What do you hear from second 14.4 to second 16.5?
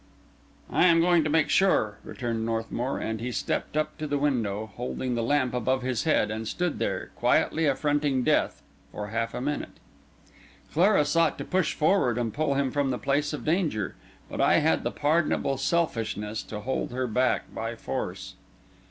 I had the pardonable selfishness